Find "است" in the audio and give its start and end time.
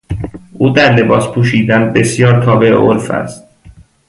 3.11-3.43